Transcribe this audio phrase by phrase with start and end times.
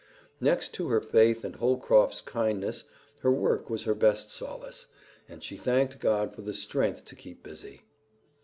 [0.39, 2.85] Next to her faith and Holcroft's kindness
[3.19, 4.87] her work was her best solace,
[5.29, 7.83] and she thanked God for the strength to keep busy.